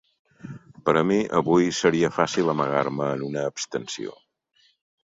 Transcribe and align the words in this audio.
Per 0.87 0.95
a 1.01 1.03
mi 1.09 1.17
avui 1.41 1.69
seria 1.81 2.11
fàcil 2.17 2.51
amagar-me 2.55 3.13
en 3.19 3.25
una 3.31 3.47
abstenció. 3.53 4.21